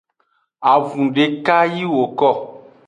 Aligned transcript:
Avun 0.71 1.05
deka 1.15 1.57
yi 1.73 1.85
woko. 1.93 2.29